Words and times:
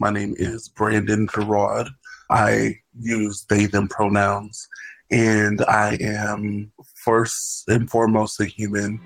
My 0.00 0.10
name 0.10 0.36
is 0.38 0.68
Brandon 0.68 1.26
Jerrod. 1.26 1.88
I 2.30 2.76
use 3.00 3.44
they, 3.48 3.66
them 3.66 3.88
pronouns, 3.88 4.68
and 5.10 5.60
I 5.62 5.98
am 6.00 6.70
first 6.94 7.64
and 7.66 7.90
foremost 7.90 8.38
a 8.40 8.44
human. 8.44 9.00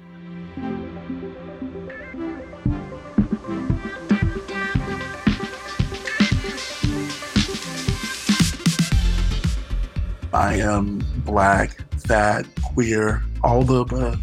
I 10.35 10.57
am 10.57 10.99
black, 11.25 11.79
fat, 12.03 12.45
queer, 12.63 13.23
all 13.43 13.63
the 13.63 13.77
above. 13.77 14.21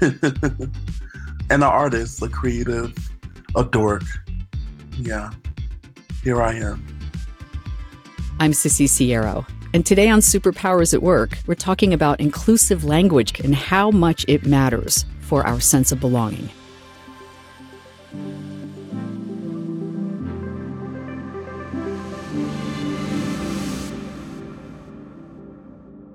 and 1.50 1.50
an 1.50 1.62
artist, 1.62 2.20
a 2.20 2.28
creative, 2.28 2.96
a 3.54 3.62
dork. 3.62 4.02
Yeah, 4.98 5.30
here 6.22 6.42
I 6.42 6.54
am. 6.54 6.84
I'm 8.38 8.52
Sissy 8.52 8.86
Siero. 8.86 9.46
And 9.72 9.86
today 9.86 10.08
on 10.08 10.20
Superpowers 10.20 10.92
at 10.92 11.02
Work, 11.02 11.38
we're 11.46 11.54
talking 11.54 11.94
about 11.94 12.20
inclusive 12.20 12.84
language 12.84 13.38
and 13.40 13.54
how 13.54 13.90
much 13.90 14.24
it 14.26 14.44
matters 14.44 15.04
for 15.20 15.46
our 15.46 15.60
sense 15.60 15.92
of 15.92 16.00
belonging. 16.00 16.50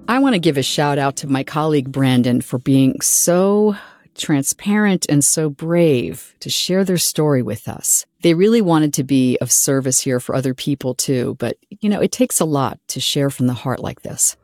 I 0.08 0.20
want 0.20 0.34
to 0.34 0.40
give 0.40 0.58
a 0.58 0.64
shout 0.64 0.98
out 0.98 1.16
to 1.18 1.28
my 1.28 1.44
colleague 1.44 1.92
Brandon 1.92 2.42
for 2.42 2.60
being 2.60 3.00
so 3.02 3.76
transparent 4.16 5.06
and 5.10 5.24
so 5.24 5.50
brave 5.50 6.36
to 6.40 6.50
share 6.50 6.84
their 6.84 6.98
story 6.98 7.42
with 7.42 7.68
us. 7.68 8.06
They 8.22 8.34
really 8.34 8.62
wanted 8.62 8.94
to 8.96 9.04
be 9.04 9.38
of 9.40 9.52
service 9.52 10.00
here 10.00 10.20
for 10.20 10.36
other 10.36 10.54
people 10.54 10.96
too, 10.96 11.36
but 11.40 11.58
you 11.70 11.90
know, 11.90 12.02
it 12.02 12.12
takes 12.12 12.40
a 12.40 12.46
lot 12.46 12.80
to 12.90 13.00
share 13.00 13.30
from 13.30 13.48
the 13.48 13.54
heart 13.54 13.80
like 13.80 14.02
this. 14.02 14.36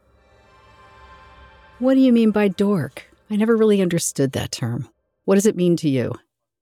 What 1.80 1.96
do 1.96 2.00
you 2.02 2.14
mean 2.14 2.32
by 2.32 2.48
dork? 2.48 3.08
I 3.30 3.38
never 3.38 3.58
really 3.58 3.82
understood 3.82 4.34
that 4.34 4.52
term. 4.52 4.88
What 5.26 5.36
does 5.36 5.46
it 5.46 5.56
mean 5.56 5.78
to 5.78 5.90
you? 5.90 6.14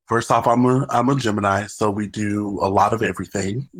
First 0.07 0.31
off, 0.31 0.47
I'm 0.47 0.65
a 0.65 0.87
I'm 0.89 1.09
a 1.09 1.15
Gemini, 1.15 1.67
so 1.67 1.91
we 1.91 2.07
do 2.07 2.57
a 2.61 2.69
lot 2.69 2.93
of 2.93 3.03
everything. 3.03 3.69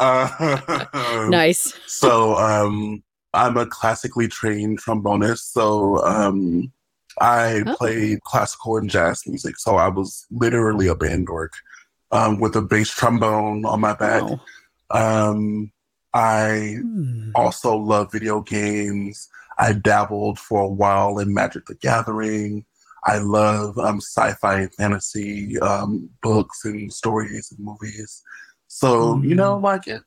uh, 0.00 1.26
nice. 1.28 1.74
so 1.86 2.36
um, 2.36 3.02
I'm 3.34 3.56
a 3.56 3.66
classically 3.66 4.28
trained 4.28 4.80
trombonist, 4.80 5.52
so 5.52 6.02
um, 6.04 6.72
I 7.20 7.62
oh. 7.66 7.76
played 7.76 8.22
classical 8.22 8.78
and 8.78 8.88
jazz 8.90 9.22
music. 9.26 9.58
So 9.58 9.76
I 9.76 9.88
was 9.88 10.26
literally 10.30 10.86
a 10.86 10.94
band 10.94 11.26
dork 11.26 11.52
um, 12.10 12.40
with 12.40 12.56
a 12.56 12.62
bass 12.62 12.90
trombone 12.90 13.64
on 13.64 13.80
my 13.80 13.94
back. 13.94 14.22
Wow. 14.22 14.40
Um, 14.90 15.72
I 16.12 16.78
hmm. 16.80 17.30
also 17.34 17.76
love 17.76 18.10
video 18.12 18.40
games. 18.40 19.28
I 19.58 19.74
dabbled 19.74 20.38
for 20.38 20.62
a 20.62 20.68
while 20.68 21.18
in 21.18 21.34
Magic 21.34 21.66
the 21.66 21.74
Gathering. 21.74 22.64
I 23.04 23.18
love 23.18 23.78
um, 23.78 24.00
sci-fi 24.00 24.60
and 24.60 24.74
fantasy 24.74 25.58
um, 25.60 26.10
books 26.22 26.64
and 26.64 26.92
stories 26.92 27.52
and 27.56 27.64
movies. 27.64 28.22
So 28.66 29.16
mm. 29.16 29.28
you 29.28 29.34
know, 29.34 29.56
hmm. 29.56 29.64
like 29.64 29.86
it, 29.86 30.02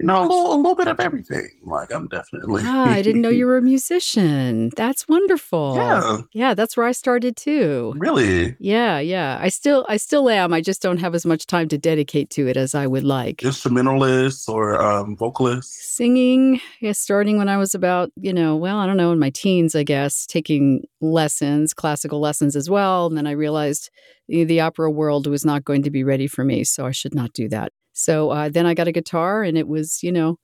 you 0.00 0.06
know, 0.06 0.22
a 0.22 0.22
little, 0.22 0.54
a 0.54 0.56
little 0.56 0.74
bit 0.74 0.88
of 0.88 0.98
everything. 0.98 1.48
Like 1.64 1.92
I'm 1.92 2.08
definitely. 2.08 2.62
Ah, 2.64 2.90
I 2.90 3.00
didn't 3.00 3.22
know 3.22 3.28
you 3.28 3.46
were 3.46 3.56
a 3.56 3.62
musician. 3.74 4.70
That's 4.76 5.08
wonderful. 5.08 5.76
Yeah, 5.76 6.18
yeah, 6.32 6.54
that's 6.54 6.76
where 6.76 6.86
I 6.86 6.92
started 6.92 7.36
too. 7.36 7.94
Really? 7.96 8.56
Yeah, 8.58 8.98
yeah. 8.98 9.38
I 9.40 9.48
still, 9.48 9.86
I 9.88 9.96
still 9.96 10.28
am. 10.28 10.52
I 10.52 10.60
just 10.60 10.82
don't 10.82 10.98
have 10.98 11.14
as 11.14 11.24
much 11.24 11.46
time 11.46 11.68
to 11.68 11.78
dedicate 11.78 12.30
to 12.30 12.48
it 12.48 12.56
as 12.56 12.74
I 12.74 12.86
would 12.86 13.04
like. 13.04 13.42
Instrumentalist 13.42 14.48
or 14.48 14.82
um, 14.82 15.16
vocalist? 15.16 15.72
Singing. 15.94 16.60
Yeah, 16.80 16.92
starting 16.92 17.38
when 17.38 17.48
I 17.48 17.56
was 17.56 17.74
about, 17.74 18.10
you 18.16 18.32
know, 18.32 18.56
well, 18.56 18.78
I 18.78 18.86
don't 18.86 18.96
know, 18.96 19.12
in 19.12 19.20
my 19.20 19.30
teens, 19.30 19.76
I 19.76 19.84
guess, 19.84 20.26
taking 20.26 20.84
lessons, 21.00 21.72
classical 21.72 22.18
lessons 22.18 22.56
as 22.56 22.68
well, 22.68 23.06
and 23.06 23.16
then 23.16 23.26
I 23.26 23.32
realized 23.32 23.90
the 24.26 24.60
opera 24.60 24.90
world 24.90 25.26
was 25.26 25.44
not 25.44 25.64
going 25.64 25.82
to 25.82 25.90
be 25.90 26.02
ready 26.02 26.26
for 26.26 26.44
me, 26.44 26.64
so 26.64 26.84
I 26.86 26.90
should 26.90 27.14
not 27.14 27.32
do 27.32 27.48
that. 27.50 27.72
So 27.94 28.30
uh, 28.30 28.48
then 28.50 28.66
I 28.66 28.74
got 28.74 28.88
a 28.88 28.92
guitar, 28.92 29.42
and 29.42 29.56
it 29.56 29.66
was, 29.66 30.02
you 30.02 30.12
know, 30.12 30.38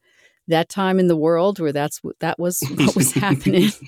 that 0.49 0.69
time 0.69 0.99
in 0.99 1.09
the 1.09 1.17
world 1.17 1.59
where 1.59 1.73
that's 1.73 2.01
that 2.21 2.39
was 2.39 2.61
what 2.77 2.97
was 2.97 3.13
happening. 3.13 3.71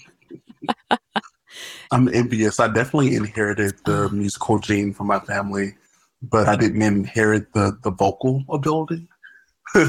I'm 1.90 2.08
envious. 2.12 2.58
I 2.60 2.68
definitely 2.68 3.14
inherited 3.14 3.74
the 3.84 4.08
musical 4.10 4.58
gene 4.58 4.92
from 4.92 5.06
my 5.06 5.20
family, 5.20 5.74
but 6.22 6.48
I 6.48 6.56
didn't 6.56 6.82
inherit 6.82 7.52
the 7.52 7.78
the 7.82 7.90
vocal 7.90 8.44
ability. 8.50 9.08
so 9.74 9.84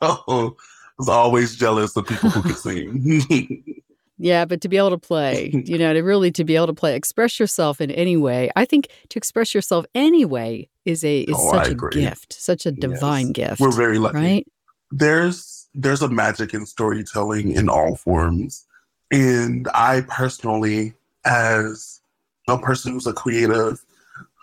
I 0.00 0.50
was 0.98 1.08
always 1.08 1.56
jealous 1.56 1.96
of 1.96 2.06
people 2.06 2.30
who 2.30 2.42
could 2.42 2.56
sing. 2.56 3.81
Yeah, 4.18 4.44
but 4.44 4.60
to 4.60 4.68
be 4.68 4.76
able 4.76 4.90
to 4.90 4.98
play, 4.98 5.50
you 5.64 5.78
know, 5.78 5.92
to 5.92 6.00
really 6.00 6.30
to 6.32 6.44
be 6.44 6.56
able 6.56 6.68
to 6.68 6.74
play, 6.74 6.94
express 6.94 7.40
yourself 7.40 7.80
in 7.80 7.90
any 7.90 8.16
way. 8.16 8.50
I 8.56 8.64
think 8.64 8.88
to 9.08 9.18
express 9.18 9.54
yourself 9.54 9.86
anyway 9.94 10.68
is 10.84 11.04
a 11.04 11.20
is 11.20 11.36
oh, 11.38 11.52
such 11.52 11.68
a 11.68 11.74
gift, 11.74 12.32
such 12.32 12.66
a 12.66 12.72
divine 12.72 13.28
yes. 13.28 13.50
gift. 13.50 13.60
We're 13.60 13.72
very 13.72 13.98
lucky, 13.98 14.16
right? 14.16 14.46
There's 14.90 15.68
there's 15.74 16.02
a 16.02 16.08
magic 16.08 16.54
in 16.54 16.66
storytelling 16.66 17.52
in 17.52 17.68
all 17.68 17.96
forms, 17.96 18.66
and 19.10 19.68
I 19.74 20.02
personally, 20.02 20.94
as 21.24 22.00
a 22.48 22.58
person 22.58 22.92
who's 22.92 23.06
a 23.06 23.12
creative 23.12 23.84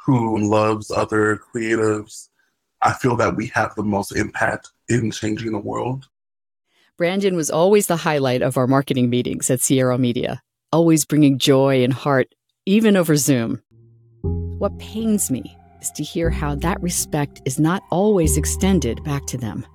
who 0.05 0.37
loves 0.49 0.89
other 0.89 1.39
creatives, 1.53 2.29
I 2.81 2.93
feel 2.93 3.15
that 3.17 3.35
we 3.35 3.47
have 3.47 3.75
the 3.75 3.83
most 3.83 4.15
impact 4.15 4.71
in 4.87 5.11
changing 5.11 5.51
the 5.51 5.59
world. 5.59 6.07
Brandon 6.99 7.37
was 7.37 7.49
always 7.49 7.87
the 7.87 7.95
highlight 7.95 8.41
of 8.41 8.57
our 8.57 8.67
marketing 8.67 9.09
meetings 9.09 9.49
at 9.49 9.59
Siero 9.59 9.97
Media, 9.97 10.41
always 10.73 11.05
bringing 11.05 11.39
joy 11.39 11.81
and 11.81 11.93
heart, 11.93 12.35
even 12.65 12.97
over 12.97 13.15
Zoom. 13.15 13.61
What 14.21 14.77
pains 14.79 15.31
me 15.31 15.55
is 15.81 15.91
to 15.91 16.03
hear 16.03 16.29
how 16.29 16.55
that 16.55 16.81
respect 16.81 17.41
is 17.45 17.57
not 17.57 17.83
always 17.89 18.35
extended 18.35 19.01
back 19.05 19.25
to 19.27 19.37
them. 19.37 19.65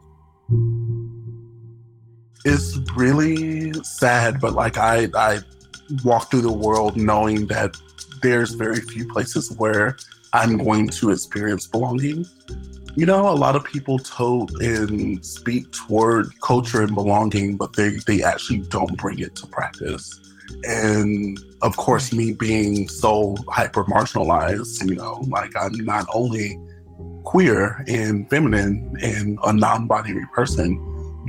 It's 2.45 2.79
really 2.95 3.73
sad, 3.85 4.39
but 4.39 4.53
like 4.53 4.77
I, 4.77 5.09
I 5.15 5.39
walk 6.05 6.31
through 6.31 6.43
the 6.43 6.53
world 6.53 6.95
knowing 6.95 7.47
that 7.47 7.75
there's 8.21 8.53
very 8.53 8.81
few 8.81 9.09
places 9.09 9.51
where 9.56 9.97
I'm 10.35 10.59
going 10.59 10.89
to 10.89 11.09
experience 11.09 11.67
belonging. 11.67 12.27
You 12.97 13.06
know, 13.06 13.28
a 13.28 13.34
lot 13.34 13.56
of 13.56 13.65
people 13.65 13.99
tote 13.99 14.53
and 14.60 15.25
speak 15.25 15.71
toward 15.72 16.28
culture 16.41 16.82
and 16.82 16.94
belonging, 16.94 17.56
but 17.56 17.75
they, 17.75 17.97
they 18.06 18.22
actually 18.22 18.60
don't 18.60 18.97
bring 18.97 19.19
it 19.19 19.34
to 19.37 19.47
practice. 19.49 20.21
And 20.62 21.38
of 21.62 21.77
course, 21.77 22.12
me 22.12 22.32
being 22.32 22.88
so 22.88 23.37
hyper 23.49 23.84
marginalized, 23.84 24.88
you 24.88 24.94
know, 24.94 25.25
like 25.28 25.53
I'm 25.56 25.72
not 25.84 26.06
only 26.15 26.59
queer 27.25 27.84
and 27.88 28.28
feminine 28.31 28.97
and 29.03 29.38
a 29.44 29.53
non 29.53 29.87
binary 29.87 30.26
person, 30.32 30.78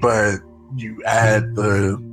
but 0.02 0.40
you 0.76 1.02
add 1.06 1.56
the 1.56 2.04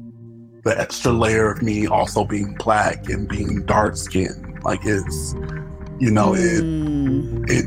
the 0.65 0.81
extra 0.81 1.13
layer 1.13 1.51
of 1.51 1.61
me 1.61 1.87
also 1.87 2.25
being 2.25 2.55
black 2.55 3.09
and 3.09 3.29
being 3.29 3.67
dark 3.67 3.97
skinned. 3.97 4.63
Like 4.65 4.81
it's 4.85 5.35
you 5.99 6.11
know, 6.11 6.31
mm. 6.31 6.39
it 6.39 6.82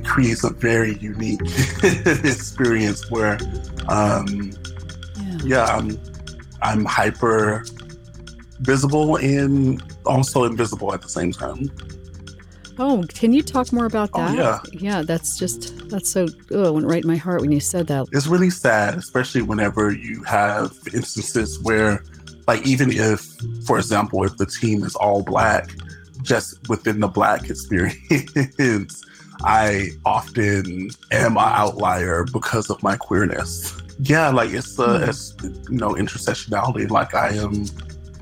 creates 0.04 0.44
a 0.44 0.50
very 0.52 0.98
unique 0.98 1.42
experience 1.84 3.10
where, 3.12 3.38
um, 3.88 4.52
yeah. 5.18 5.38
yeah, 5.44 5.66
I'm 5.66 6.00
I'm 6.62 6.86
hyper 6.86 7.64
visible 8.60 9.18
and 9.18 9.84
also 10.06 10.46
invisible 10.46 10.94
at 10.94 11.02
the 11.02 11.10
same 11.10 11.32
time. 11.32 11.70
Oh, 12.78 13.06
can 13.08 13.32
you 13.32 13.42
talk 13.42 13.72
more 13.72 13.86
about 13.86 14.10
oh, 14.14 14.20
that? 14.20 14.32
Oh, 14.32 14.70
yeah. 14.74 14.80
Yeah, 14.80 15.02
that's 15.02 15.38
just, 15.38 15.90
that's 15.90 16.10
so, 16.10 16.28
oh, 16.52 16.66
it 16.66 16.74
went 16.74 16.88
right 16.88 17.04
in 17.04 17.08
my 17.08 17.16
heart 17.16 17.42
when 17.42 17.52
you 17.52 17.62
said 17.62 17.88
that. 17.88 18.08
It's 18.12 18.28
really 18.28 18.50
sad, 18.50 18.96
especially 18.96 19.44
whenever 19.44 19.92
you 19.92 20.24
have 20.24 20.74
instances 20.94 21.60
where, 21.62 22.04
like, 22.48 22.66
even 22.68 22.92
if, 22.92 23.22
for 23.66 23.78
example, 23.78 24.24
if 24.26 24.36
the 24.38 24.46
team 24.46 24.84
is 24.84 24.96
all 24.96 25.24
black, 25.24 25.70
just 26.22 26.68
within 26.68 27.00
the 27.00 27.08
black 27.08 27.50
experience, 27.50 29.05
I 29.44 29.90
often 30.06 30.90
am 31.12 31.38
an 31.38 31.44
outlier 31.44 32.26
because 32.32 32.70
of 32.70 32.82
my 32.82 32.96
queerness. 32.96 33.76
Yeah, 34.00 34.30
like 34.30 34.52
it's 34.52 34.78
a, 34.80 34.88
mm. 34.88 35.08
it's, 35.08 35.36
you 35.70 35.78
know, 35.78 35.94
intersectionality. 35.94 36.90
Like 36.90 37.14
I 37.14 37.30
am 37.30 37.66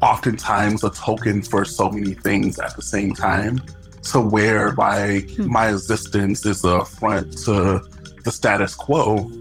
oftentimes 0.02 0.84
a 0.84 0.90
token 0.90 1.42
for 1.42 1.66
so 1.66 1.90
many 1.90 2.14
things 2.14 2.60
at 2.60 2.76
the 2.76 2.82
same 2.82 3.14
time 3.14 3.62
to 4.04 4.20
where 4.20 4.72
like 4.74 5.28
mm. 5.28 5.48
my 5.48 5.70
existence 5.70 6.46
is 6.46 6.64
a 6.64 6.86
front 6.86 7.38
to 7.46 7.82
the 8.24 8.32
status 8.32 8.76
quo. 8.76 9.32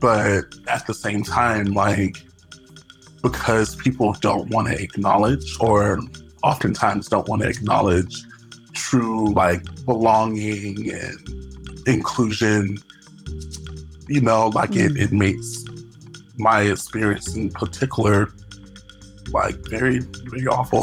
But 0.00 0.44
at 0.66 0.86
the 0.86 0.94
same 0.94 1.22
time, 1.22 1.66
like, 1.66 2.24
because 3.22 3.76
people 3.76 4.14
don't 4.20 4.50
want 4.50 4.66
to 4.68 4.82
acknowledge 4.82 5.56
or 5.60 6.00
oftentimes 6.42 7.08
don't 7.08 7.28
want 7.28 7.42
to 7.42 7.48
acknowledge 7.48 8.24
true 8.72 9.32
like 9.34 9.62
belonging 9.84 10.90
and 10.90 11.28
inclusion 11.86 12.78
you 14.12 14.20
know, 14.20 14.48
like 14.48 14.70
mm. 14.70 14.90
it, 14.90 14.96
it 14.96 15.12
makes 15.12 15.64
my 16.36 16.62
experience 16.62 17.34
in 17.34 17.50
particular 17.50 18.28
like 19.32 19.56
very, 19.68 20.00
very 20.00 20.46
awful. 20.46 20.82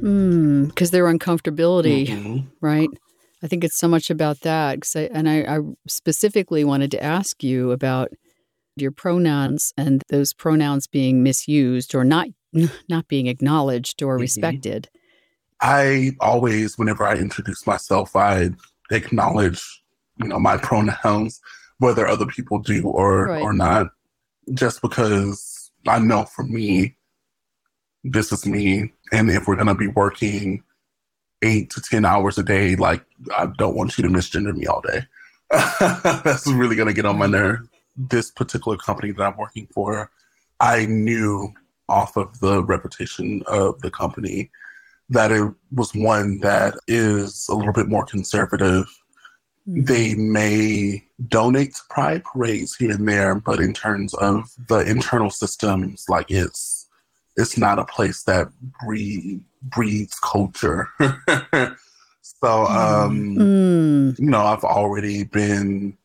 mm, 0.00 0.68
because 0.68 0.90
their 0.90 1.06
uncomfortability, 1.06 2.06
mm-hmm. 2.06 2.46
right? 2.60 2.88
I 3.42 3.48
think 3.48 3.64
it's 3.64 3.78
so 3.78 3.88
much 3.88 4.10
about 4.10 4.40
that. 4.40 4.82
Cause 4.82 4.94
I, 4.94 5.02
and 5.12 5.28
I, 5.28 5.40
I 5.42 5.58
specifically 5.88 6.62
wanted 6.64 6.90
to 6.92 7.02
ask 7.02 7.42
you 7.42 7.72
about 7.72 8.10
your 8.76 8.92
pronouns 8.92 9.72
and 9.76 10.02
those 10.10 10.32
pronouns 10.32 10.86
being 10.86 11.22
misused 11.22 11.94
or 11.94 12.04
not 12.04 12.28
not 12.88 13.08
being 13.08 13.26
acknowledged 13.26 14.02
or 14.02 14.14
mm-hmm. 14.14 14.22
respected. 14.22 14.88
I 15.60 16.12
always, 16.20 16.78
whenever 16.78 17.06
I 17.06 17.16
introduce 17.16 17.66
myself, 17.66 18.16
I 18.16 18.50
acknowledge, 18.90 19.62
you 20.16 20.28
know, 20.28 20.38
my 20.38 20.56
pronouns, 20.56 21.40
whether 21.78 22.06
other 22.06 22.26
people 22.26 22.58
do 22.58 22.82
or 22.84 23.26
right. 23.26 23.42
or 23.42 23.52
not, 23.52 23.88
just 24.54 24.80
because 24.82 25.70
I 25.86 25.98
know 25.98 26.24
for 26.24 26.44
me, 26.44 26.96
this 28.04 28.32
is 28.32 28.46
me, 28.46 28.92
and 29.12 29.30
if 29.30 29.46
we're 29.46 29.56
gonna 29.56 29.74
be 29.74 29.88
working 29.88 30.62
eight 31.42 31.70
to 31.70 31.80
ten 31.80 32.04
hours 32.04 32.38
a 32.38 32.42
day, 32.42 32.76
like 32.76 33.04
I 33.36 33.46
don't 33.58 33.76
want 33.76 33.98
you 33.98 34.04
to 34.04 34.10
misgender 34.10 34.56
me 34.56 34.66
all 34.66 34.80
day. 34.80 35.02
That's 36.24 36.46
really 36.46 36.76
gonna 36.76 36.94
get 36.94 37.04
on 37.04 37.18
my 37.18 37.26
nerve. 37.26 37.68
This 37.96 38.30
particular 38.30 38.78
company 38.78 39.12
that 39.12 39.22
I'm 39.22 39.36
working 39.36 39.68
for, 39.72 40.10
I 40.60 40.86
knew 40.86 41.52
off 41.90 42.16
of 42.16 42.38
the 42.40 42.62
reputation 42.64 43.42
of 43.46 43.80
the 43.80 43.90
company 43.90 44.50
that 45.08 45.32
it 45.32 45.52
was 45.72 45.94
one 45.94 46.38
that 46.38 46.74
is 46.86 47.46
a 47.48 47.54
little 47.54 47.72
bit 47.72 47.88
more 47.88 48.04
conservative. 48.04 48.86
Mm-hmm. 49.68 49.84
They 49.84 50.14
may 50.14 51.04
donate 51.28 51.74
to 51.74 51.82
pride 51.90 52.24
parades 52.24 52.76
here 52.76 52.92
and 52.92 53.08
there, 53.08 53.34
but 53.34 53.60
in 53.60 53.74
terms 53.74 54.14
of 54.14 54.50
the 54.68 54.78
internal 54.78 55.30
systems, 55.30 56.06
like 56.08 56.30
it's 56.30 56.86
it's 57.36 57.58
not 57.58 57.78
a 57.78 57.84
place 57.84 58.22
that 58.24 58.48
breed, 58.84 59.40
breeds 59.62 60.18
culture. 60.20 60.88
so, 61.00 62.66
um, 62.66 63.36
mm. 63.36 64.18
you 64.18 64.26
know, 64.26 64.42
I've 64.42 64.64
already 64.64 65.24
been 65.24 65.96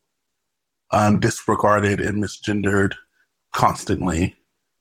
um, 0.90 1.20
disregarded 1.20 2.00
and 2.00 2.22
misgendered 2.22 2.94
constantly. 3.52 4.36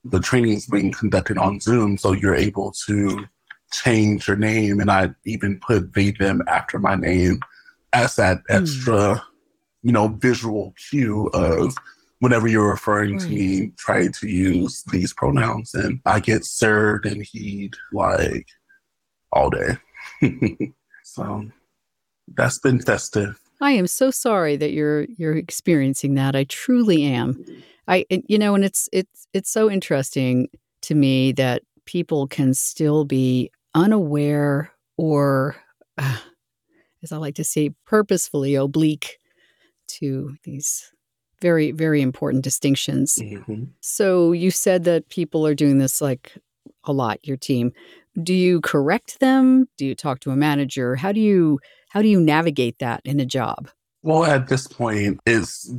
The 0.05 0.19
training 0.19 0.53
is 0.53 0.67
being 0.67 0.91
conducted 0.91 1.37
on 1.37 1.59
Zoom, 1.59 1.97
so 1.97 2.11
you're 2.11 2.35
able 2.35 2.73
to 2.87 3.25
change 3.71 4.27
your 4.27 4.37
name, 4.37 4.79
and 4.79 4.91
I 4.91 5.09
even 5.25 5.59
put 5.59 5.93
they 5.93 6.11
them 6.11 6.41
after 6.47 6.79
my 6.79 6.95
name 6.95 7.39
as 7.93 8.15
that 8.17 8.37
mm. 8.49 8.61
extra, 8.61 9.23
you 9.81 9.91
know, 9.91 10.09
visual 10.09 10.73
cue 10.89 11.27
of 11.33 11.75
whenever 12.19 12.47
you're 12.47 12.69
referring 12.69 13.19
to 13.19 13.27
me, 13.27 13.71
try 13.77 14.07
to 14.07 14.27
use 14.27 14.83
these 14.91 15.13
pronouns, 15.13 15.73
and 15.73 15.99
I 16.05 16.19
get 16.19 16.45
sir 16.45 17.01
and 17.03 17.23
he'd 17.23 17.75
like 17.91 18.47
all 19.31 19.49
day. 19.49 19.77
so 21.03 21.45
that's 22.35 22.59
been 22.59 22.81
festive. 22.81 23.39
I 23.61 23.71
am 23.71 23.87
so 23.87 24.11
sorry 24.11 24.55
that 24.57 24.71
you're 24.71 25.05
you're 25.17 25.35
experiencing 25.35 26.15
that. 26.15 26.35
I 26.35 26.45
truly 26.45 27.03
am. 27.03 27.43
I 27.87 28.05
you 28.09 28.37
know, 28.37 28.55
and 28.55 28.65
it's 28.65 28.89
it's 28.91 29.27
it's 29.33 29.49
so 29.49 29.69
interesting 29.69 30.47
to 30.81 30.95
me 30.95 31.31
that 31.33 31.63
people 31.85 32.27
can 32.27 32.53
still 32.53 33.05
be 33.05 33.51
unaware 33.73 34.71
or 34.97 35.55
uh, 35.97 36.17
as 37.03 37.11
I 37.11 37.17
like 37.17 37.35
to 37.35 37.43
say 37.43 37.71
purposefully 37.85 38.55
oblique 38.55 39.17
to 39.87 40.35
these 40.43 40.91
very 41.41 41.71
very 41.71 42.01
important 42.01 42.43
distinctions. 42.43 43.19
Mm-hmm. 43.21 43.65
So 43.81 44.31
you 44.31 44.51
said 44.51 44.83
that 44.85 45.09
people 45.09 45.45
are 45.45 45.55
doing 45.55 45.77
this 45.77 46.01
like 46.01 46.33
a 46.83 46.93
lot 46.93 47.25
your 47.25 47.37
team. 47.37 47.71
Do 48.21 48.33
you 48.33 48.61
correct 48.61 49.19
them? 49.19 49.67
Do 49.77 49.85
you 49.85 49.95
talk 49.95 50.21
to 50.21 50.31
a 50.31 50.35
manager? 50.35 50.95
How 50.95 51.11
do 51.11 51.19
you 51.19 51.59
how 51.95 52.01
do 52.01 52.09
you 52.09 52.19
navigate 52.19 52.79
that 52.79 53.01
in 53.05 53.21
a 53.21 53.25
job? 53.25 53.69
Well, 54.03 54.25
at 54.25 54.49
this 54.49 54.67
point, 54.67 55.21
it's 55.25 55.71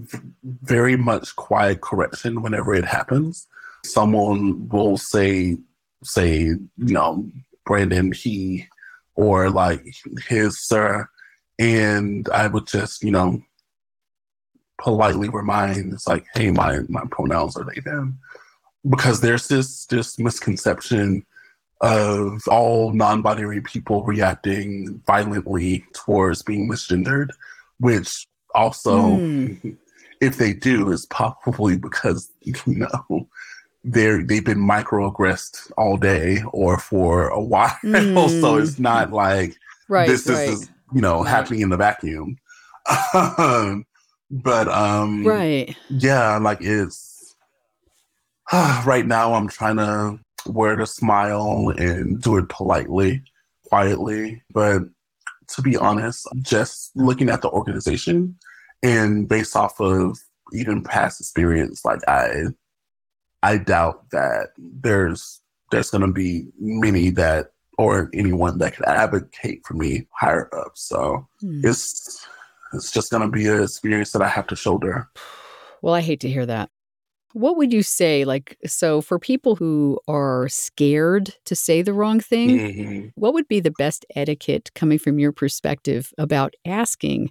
very 0.42 0.96
much 0.96 1.36
quiet 1.36 1.82
correction 1.82 2.40
whenever 2.40 2.74
it 2.74 2.86
happens. 2.86 3.46
Someone 3.84 4.66
will 4.68 4.96
say, 4.96 5.58
say, 6.02 6.38
you 6.38 6.68
know, 6.78 7.30
Brandon, 7.66 8.12
he, 8.12 8.66
or 9.14 9.50
like 9.50 9.84
his 10.26 10.58
sir. 10.58 11.06
And 11.58 12.26
I 12.30 12.46
would 12.46 12.66
just, 12.66 13.04
you 13.04 13.10
know, 13.10 13.42
politely 14.80 15.28
remind, 15.28 15.92
it's 15.92 16.08
like, 16.08 16.24
hey, 16.34 16.50
my, 16.50 16.80
my 16.88 17.04
pronouns 17.10 17.58
are 17.58 17.64
they, 17.64 17.80
them. 17.80 18.18
Because 18.88 19.20
there's 19.20 19.48
this, 19.48 19.84
this 19.86 20.18
misconception 20.18 21.26
of 21.80 22.46
all 22.48 22.92
non-binary 22.92 23.60
people 23.60 24.02
reacting 24.04 25.00
violently 25.06 25.84
towards 25.92 26.42
being 26.42 26.68
misgendered, 26.70 27.30
which 27.78 28.26
also, 28.54 29.16
mm. 29.16 29.76
if 30.20 30.38
they 30.38 30.52
do, 30.52 30.90
is 30.90 31.06
probably 31.06 31.76
because 31.76 32.30
you 32.42 32.54
know 32.66 33.28
they're 33.84 34.22
they've 34.22 34.44
been 34.44 34.58
microaggressed 34.58 35.70
all 35.76 35.96
day 35.96 36.42
or 36.52 36.78
for 36.78 37.28
a 37.28 37.40
while. 37.40 37.76
Mm. 37.84 38.28
so 38.40 38.56
it's 38.56 38.78
not 38.78 39.12
like 39.12 39.56
right, 39.88 40.08
this, 40.08 40.24
this 40.24 40.36
right. 40.36 40.48
is 40.48 40.70
you 40.94 41.00
know 41.00 41.22
right. 41.22 41.30
happening 41.30 41.60
in 41.60 41.70
the 41.70 41.76
vacuum. 41.76 42.38
but 44.30 44.68
um 44.68 45.26
right 45.26 45.76
yeah 45.88 46.36
like 46.38 46.58
it's 46.60 47.36
right 48.52 49.06
now 49.06 49.34
i'm 49.34 49.48
trying 49.48 49.76
to 49.76 50.18
wear 50.46 50.76
the 50.76 50.86
smile 50.86 51.72
and 51.76 52.20
do 52.20 52.36
it 52.36 52.48
politely, 52.48 53.22
quietly. 53.68 54.42
But 54.50 54.82
to 55.48 55.62
be 55.62 55.76
honest, 55.76 56.26
just 56.42 56.96
looking 56.96 57.28
at 57.28 57.42
the 57.42 57.50
organization 57.50 58.38
and 58.82 59.28
based 59.28 59.56
off 59.56 59.80
of 59.80 60.18
even 60.52 60.82
past 60.82 61.20
experience, 61.20 61.84
like 61.84 62.00
I 62.08 62.44
I 63.42 63.58
doubt 63.58 64.10
that 64.10 64.50
there's 64.58 65.40
there's 65.70 65.90
gonna 65.90 66.12
be 66.12 66.46
many 66.58 67.10
that 67.10 67.50
or 67.78 68.10
anyone 68.14 68.58
that 68.58 68.74
could 68.74 68.86
advocate 68.86 69.62
for 69.66 69.74
me 69.74 70.06
higher 70.12 70.48
up. 70.54 70.72
So 70.74 71.26
hmm. 71.40 71.60
it's 71.62 72.26
it's 72.72 72.90
just 72.90 73.10
gonna 73.10 73.30
be 73.30 73.46
an 73.46 73.62
experience 73.62 74.12
that 74.12 74.22
I 74.22 74.28
have 74.28 74.46
to 74.48 74.56
shoulder. 74.56 75.08
Well, 75.82 75.94
I 75.94 76.00
hate 76.00 76.20
to 76.20 76.28
hear 76.28 76.46
that. 76.46 76.70
What 77.36 77.58
would 77.58 77.70
you 77.70 77.82
say? 77.82 78.24
Like, 78.24 78.56
so 78.64 79.02
for 79.02 79.18
people 79.18 79.56
who 79.56 80.00
are 80.08 80.48
scared 80.48 81.34
to 81.44 81.54
say 81.54 81.82
the 81.82 81.92
wrong 81.92 82.18
thing, 82.18 82.48
mm-hmm. 82.48 83.08
what 83.14 83.34
would 83.34 83.46
be 83.46 83.60
the 83.60 83.72
best 83.72 84.06
etiquette 84.14 84.70
coming 84.74 84.98
from 84.98 85.18
your 85.18 85.32
perspective 85.32 86.14
about 86.16 86.54
asking 86.64 87.30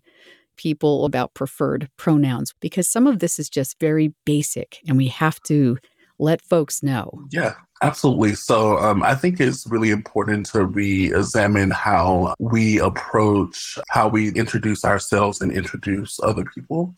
people 0.57 1.05
about 1.05 1.33
preferred 1.33 1.89
pronouns? 1.97 2.53
Because 2.59 2.87
some 2.87 3.07
of 3.07 3.17
this 3.17 3.39
is 3.39 3.49
just 3.49 3.79
very 3.79 4.13
basic 4.25 4.77
and 4.87 4.95
we 4.95 5.07
have 5.07 5.41
to 5.47 5.79
let 6.19 6.39
folks 6.39 6.83
know. 6.83 7.09
Yeah, 7.31 7.55
absolutely. 7.81 8.35
So 8.35 8.77
um, 8.77 9.01
I 9.01 9.15
think 9.15 9.39
it's 9.39 9.65
really 9.65 9.89
important 9.89 10.45
to 10.51 10.65
re 10.65 11.11
examine 11.15 11.71
how 11.71 12.35
we 12.37 12.79
approach, 12.79 13.79
how 13.89 14.09
we 14.09 14.29
introduce 14.33 14.85
ourselves 14.85 15.41
and 15.41 15.51
introduce 15.51 16.19
other 16.21 16.45
people, 16.53 16.93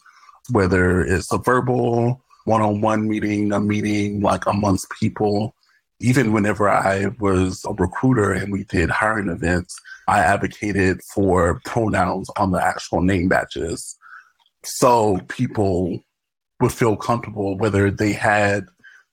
whether 0.51 0.99
it's 0.99 1.31
a 1.31 1.37
verbal, 1.37 2.21
one-on-one 2.47 3.07
meeting, 3.07 3.51
a 3.51 3.59
meeting 3.59 4.21
like 4.21 4.45
amongst 4.45 4.89
people. 4.99 5.53
Even 5.99 6.31
whenever 6.31 6.69
I 6.69 7.07
was 7.19 7.65
a 7.65 7.73
recruiter 7.73 8.31
and 8.31 8.53
we 8.53 8.63
did 8.63 8.89
hiring 8.89 9.29
events, 9.29 9.77
I 10.07 10.19
advocated 10.19 11.01
for 11.03 11.59
pronouns 11.65 12.29
on 12.37 12.51
the 12.51 12.63
actual 12.63 13.01
name 13.01 13.27
badges. 13.27 13.97
So 14.63 15.19
people 15.27 15.99
would 16.61 16.71
feel 16.71 16.95
comfortable 16.95 17.57
whether 17.57 17.91
they 17.91 18.13
had 18.13 18.67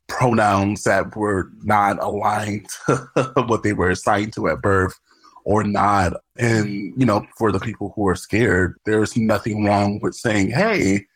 pronouns 0.07 0.85
that 0.85 1.17
were 1.17 1.50
not 1.62 2.00
aligned 2.03 2.69
to 2.87 3.45
what 3.47 3.62
they 3.64 3.73
were 3.73 3.91
assigned 3.91 4.33
to 4.35 4.49
at 4.49 4.62
birth 4.62 4.99
or 5.45 5.64
not. 5.64 6.12
And, 6.38 6.95
you 6.97 7.07
know, 7.07 7.26
for 7.37 7.50
the 7.50 7.61
people 7.61 7.93
who 7.97 8.07
are 8.07 8.14
scared, 8.14 8.76
there's 8.85 9.17
nothing 9.17 9.64
wrong 9.64 9.99
with 10.00 10.14
saying, 10.14 10.50
hey, 10.50 11.07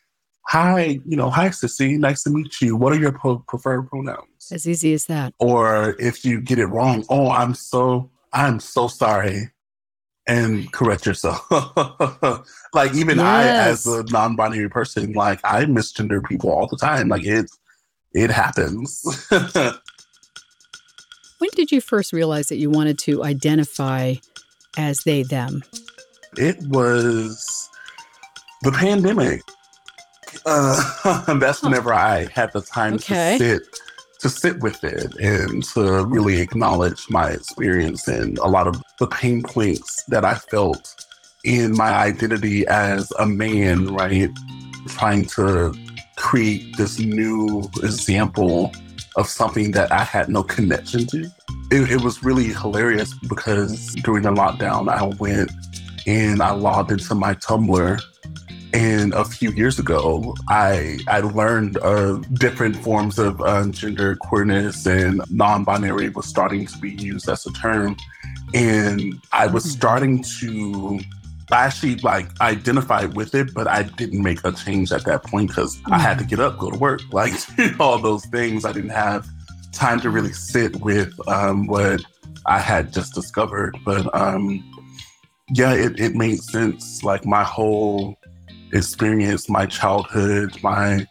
hi, 0.49 0.99
you 1.05 1.15
know, 1.15 1.29
hi, 1.29 1.51
Sissy, 1.51 1.99
nice 1.99 2.23
to 2.23 2.31
meet 2.31 2.61
you. 2.63 2.75
What 2.75 2.95
are 2.95 2.99
your 2.99 3.13
pro- 3.13 3.41
preferred 3.41 3.83
pronouns? 3.89 4.51
As 4.51 4.67
easy 4.67 4.95
as 4.95 5.05
that. 5.05 5.35
Or 5.39 5.95
if 6.01 6.25
you 6.25 6.41
get 6.41 6.59
it 6.59 6.67
wrong, 6.67 7.05
oh, 7.11 7.31
I'm 7.31 7.55
so, 7.55 8.11
I'm 8.33 8.59
so 8.59 8.89
sorry. 8.89 9.51
And 10.27 10.73
correct 10.73 11.05
yourself. 11.07 11.47
like 12.75 12.95
even 12.95 13.19
yes. 13.19 13.27
I, 13.27 13.45
as 13.47 13.87
a 13.87 14.05
non-binary 14.11 14.71
person, 14.71 15.13
like 15.13 15.41
I 15.45 15.65
misgender 15.65 16.27
people 16.27 16.51
all 16.51 16.67
the 16.67 16.77
time. 16.77 17.09
Like 17.09 17.25
it, 17.25 17.51
it 18.13 18.31
happens. 18.31 19.05
when 21.39 21.51
did 21.55 21.73
you 21.73 21.81
first 21.81 22.13
realize 22.13 22.49
that 22.49 22.57
you 22.57 22.69
wanted 22.69 22.99
to 23.01 23.25
identify 23.25 24.15
as 24.77 25.01
they 25.05 25.23
them? 25.23 25.63
It 26.37 26.57
was 26.69 27.71
The 28.63 28.73
pandemic. 28.73 29.43
Uh, 30.47 31.35
that's 31.39 31.63
whenever 31.63 31.93
I 31.93 32.27
had 32.33 32.53
the 32.53 32.61
time 32.61 32.95
Okay. 32.95 33.39
to 33.39 33.45
sit 33.45 33.81
to 34.21 34.29
sit 34.29 34.59
with 34.61 34.83
it 34.83 35.15
and 35.21 35.63
to 35.63 36.05
really 36.05 36.41
acknowledge 36.41 37.09
my 37.09 37.31
experience 37.31 38.09
and 38.09 38.37
a 38.39 38.49
lot 38.49 38.67
of 38.67 38.83
the 38.99 39.07
pain 39.07 39.43
points 39.45 40.03
that 40.09 40.25
I 40.25 40.35
felt 40.35 41.07
in 41.45 41.77
my 41.77 41.93
identity 41.93 42.67
as 42.67 43.13
a 43.21 43.27
man, 43.27 43.95
right? 43.95 44.29
Trying 44.89 45.27
to 45.37 45.73
create 46.17 46.77
this 46.77 46.99
new 46.99 47.71
example 47.85 48.73
of 49.15 49.29
something 49.29 49.71
that 49.73 49.93
I 49.93 50.03
had 50.03 50.29
no 50.29 50.43
connection 50.43 51.07
to. 51.07 51.31
It, 51.71 51.89
it 51.93 52.03
was 52.03 52.25
really 52.25 52.47
hilarious 52.53 53.15
because 53.29 53.95
during 54.03 54.25
the 54.25 54.31
lockdown, 54.33 54.89
I 54.89 55.05
went 55.21 55.53
and 56.09 56.43
I 56.43 56.51
logged 56.53 56.91
into 56.91 57.15
my 57.15 57.35
Tumblr. 57.35 58.03
And 58.73 59.15
a 59.15 59.25
few 59.25 59.51
years 59.53 59.79
ago, 59.79 60.35
I 60.49 60.99
I 61.09 61.21
learned 61.21 61.79
uh, 61.79 62.19
different 62.35 62.77
forms 62.77 63.19
of 63.19 63.41
uh, 63.41 63.67
gender 63.69 64.17
queerness 64.17 64.87
and 64.87 65.23
non-binary 65.31 66.11
was 66.11 66.27
starting 66.27 66.67
to 66.67 66.79
be 66.79 66.91
used 66.91 67.29
as 67.29 67.47
a 67.47 67.53
term, 67.53 67.97
and 68.53 69.15
I 69.33 69.47
was 69.47 69.65
Mhm. 69.65 69.71
starting 69.71 70.25
to 70.41 71.01
I 71.51 71.65
actually 71.65 71.97
like 71.97 72.29
identified 72.43 73.17
with 73.17 73.35
it, 73.35 73.55
but 73.55 73.67
I 73.67 73.85
didn't 73.85 74.23
make 74.23 74.41
a 74.45 74.53
change 74.53 74.93
at 74.93 75.05
that 75.07 75.25
point 75.25 75.49
because 75.49 75.81
I 75.91 75.99
had 75.99 76.19
to 76.19 76.25
get 76.25 76.41
up, 76.41 76.59
go 76.59 76.71
to 76.71 76.77
work, 76.77 77.01
like 77.13 77.33
all 77.81 77.99
those 77.99 78.27
things. 78.27 78.67
I 78.67 78.73
didn't 78.73 78.91
have 78.91 79.27
time 79.73 79.99
to 80.01 80.11
really 80.11 80.33
sit 80.35 80.77
with 80.83 81.15
um, 81.27 81.67
what 81.67 82.03
I 82.45 82.59
had 82.59 82.93
just 82.93 83.15
discovered. 83.15 83.79
But 83.83 84.15
um, 84.15 84.63
yeah, 85.55 85.73
it, 85.73 85.99
it 85.99 86.15
made 86.15 86.41
sense. 86.43 87.03
Like 87.03 87.25
my 87.25 87.45
whole 87.45 88.18
experience, 88.73 89.49
my 89.49 89.67
childhood, 89.67 90.57
my 90.63 91.07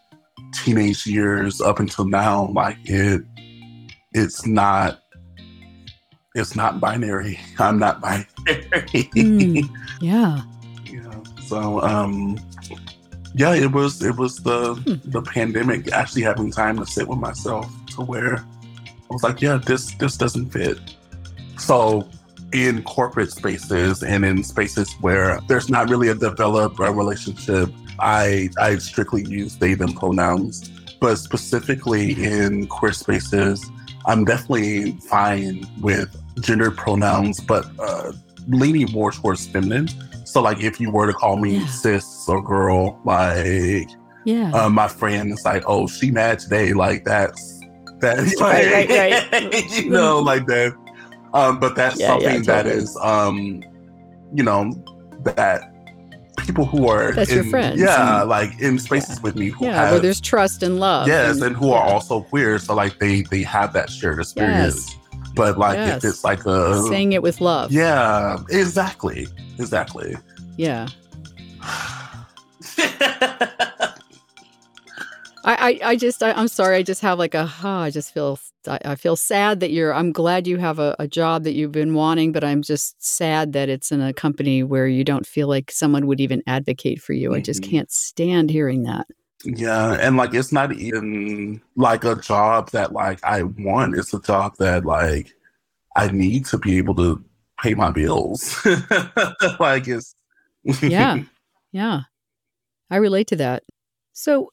teenage 0.54 1.06
years 1.06 1.62
up 1.62 1.80
until 1.80 2.06
now, 2.06 2.50
like 2.54 2.78
it, 2.86 3.22
it's 4.14 4.46
not. 4.46 5.00
It's 6.36 6.56
not 6.56 6.80
binary. 6.80 7.40
I'm 7.60 7.80
not 7.80 8.00
binary. 8.02 8.28
Mm, 8.46 9.70
yeah. 10.02 10.42
Yeah. 10.86 11.22
So 11.48 11.82
um 11.82 12.38
yeah, 13.36 13.54
it 13.56 13.72
was 13.72 14.02
it 14.04 14.16
was 14.16 14.38
the 14.38 14.76
Hmm. 14.76 15.10
the 15.10 15.22
pandemic 15.22 15.92
actually 15.92 16.22
having 16.22 16.52
time 16.52 16.78
to 16.78 16.86
sit 16.86 17.08
with 17.08 17.20
myself 17.20 17.68
to 17.96 18.02
where 18.04 18.38
I 18.38 19.14
was 19.14 19.24
like, 19.24 19.42
yeah, 19.42 19.58
this 19.58 19.92
this 19.96 20.16
doesn't 20.16 20.50
fit. 20.52 20.78
So 21.58 22.08
in 22.54 22.82
corporate 22.84 23.32
spaces 23.32 24.04
and 24.04 24.24
in 24.26 24.44
spaces 24.44 24.94
where 25.02 25.40
there's 25.48 25.70
not 25.70 25.90
really 25.90 26.08
a 26.08 26.16
developed 26.16 26.80
uh, 26.80 26.92
relationship, 26.94 27.70
I 28.00 28.50
I 28.60 28.78
strictly 28.78 29.24
use 29.26 29.58
they 29.58 29.74
them 29.74 29.94
pronouns. 29.94 30.70
But 31.00 31.18
specifically 31.18 32.14
in 32.24 32.68
queer 32.68 32.92
spaces, 32.94 33.64
I'm 34.06 34.26
definitely 34.26 34.94
fine 35.10 35.66
with 35.82 36.10
gender 36.42 36.72
pronouns, 36.72 37.40
but 37.40 37.66
uh, 37.80 38.14
leaning 38.48 38.92
more 38.92 39.12
towards 39.12 39.46
feminine. 39.48 39.90
So, 40.26 40.42
like, 40.42 40.62
if 40.62 40.80
you 40.80 40.90
were 40.92 41.08
to 41.08 41.14
call 41.14 41.38
me 41.38 41.58
Yeah. 41.58 41.66
sis 41.68 42.28
or 42.28 42.42
girl, 42.42 43.00
like, 43.06 43.90
Yeah. 44.26 44.52
uh, 44.54 44.70
my 44.70 44.88
friend 44.88 45.32
is 45.32 45.44
like, 45.46 45.64
oh, 45.68 45.88
she 45.88 46.10
mad 46.12 46.40
today. 46.40 46.74
Like, 46.74 47.06
that's 47.06 47.60
that's 48.00 48.40
Right, 48.42 48.72
right, 48.72 48.90
right. 49.32 49.72
you 49.84 49.90
know, 49.90 50.20
like 50.20 50.46
that. 50.48 50.74
Um, 51.38 51.60
but 51.60 51.76
that's 51.76 52.00
Yeah, 52.00 52.18
yeah, 52.18 52.24
something 52.24 52.44
that 52.44 52.64
totally. 52.64 52.84
is, 52.84 52.98
um, 53.02 53.64
you 54.34 54.44
know, 54.44 54.72
that 55.24 55.62
people 56.38 56.66
who 56.66 56.88
are 56.88 57.12
That's 57.14 57.32
your 57.32 57.44
in- 57.44 57.50
friends 57.50 57.80
yeah, 57.80 58.22
and- 58.22 58.30
like 58.30 58.60
in 58.60 58.80
spaces 58.80 59.22
with 59.22 59.36
me 59.36 59.50
who 59.50 59.66
yeah. 59.66 59.76
have 59.76 59.92
Where 59.92 60.00
there's 60.00 60.22
trust 60.22 60.64
and 60.64 60.80
love. 60.80 61.08
yes, 61.08 61.42
and 61.42 61.56
who 61.56 61.72
are 61.72 61.84
also 61.84 62.22
queer, 62.22 62.58
so 62.60 62.74
like 62.76 63.00
they 63.00 63.22
they 63.24 63.44
have 63.44 63.74
that 63.74 63.90
shared 63.90 64.20
experience. 64.20 64.88
Yes. 64.90 64.96
But 65.36 65.58
like 65.60 65.78
Yes. 65.78 66.04
if 66.04 66.10
it's 66.10 66.24
like 66.24 66.46
a 66.46 66.82
saying 66.90 67.14
it 67.14 67.22
with 67.22 67.42
love. 67.42 67.72
yeah, 67.72 68.38
exactly, 68.50 69.28
exactly. 69.60 70.16
Yeah. 70.58 70.88
I, 75.46 75.80
I, 75.84 75.90
I 75.92 75.96
just 75.96 76.22
I, 76.24 76.32
I'm 76.34 76.48
sorry. 76.48 76.78
I 76.78 76.84
just 76.84 77.02
have 77.02 77.18
like 77.20 77.34
a 77.36 77.46
huh, 77.46 77.70
I 77.88 77.90
just 77.92 78.14
feel 78.14 78.38
I, 78.68 78.80
I 78.86 78.96
feel 78.96 79.16
sad 79.16 79.60
that 79.60 79.72
you're 79.72 79.94
I'm 79.94 80.12
glad 80.12 80.48
you 80.48 80.58
have 80.58 80.80
a, 80.80 80.96
a 81.00 81.08
job 81.08 81.44
that 81.44 81.54
you've 81.54 81.72
been 81.72 81.94
wanting, 81.94 82.32
but 82.32 82.44
I'm 82.44 82.62
just 82.62 82.96
sad 83.04 83.54
that 83.54 83.70
it's 83.70 83.92
in 83.92 84.02
a 84.02 84.14
company 84.14 84.64
where 84.64 84.88
you 84.88 85.04
don't 85.04 85.26
feel 85.26 85.48
like 85.48 85.72
someone 85.72 86.08
would 86.08 86.20
even 86.22 86.44
advocate 86.48 87.02
for 87.02 87.14
you. 87.14 87.34
I 87.36 87.42
just 87.42 87.62
Mhm. 87.62 87.70
can't 87.70 87.92
stand 87.92 88.50
hearing 88.50 88.84
that. 88.84 89.08
Yeah, 89.44 89.94
and 90.02 90.18
like 90.18 90.34
it's 90.34 90.52
not 90.52 90.74
even 90.74 91.62
like 91.76 92.04
a 92.04 92.16
job 92.16 92.72
that 92.72 92.92
like 92.94 93.24
I 93.24 93.44
want. 93.44 93.96
It's 93.96 94.14
a 94.14 94.22
job 94.22 94.56
that 94.58 94.86
like 94.86 95.34
I 95.96 96.08
need 96.12 96.46
to 96.48 96.58
be 96.58 96.78
able 96.78 96.96
to 96.96 97.24
pay 97.62 97.74
my 97.76 97.92
bills. 97.92 98.66
like 99.60 99.88
it's 99.88 100.16
Yeah. 100.82 101.18
Yeah. 101.74 102.02
I 102.90 102.96
relate 102.96 103.28
to 103.28 103.36
that. 103.36 103.64
So 104.14 104.50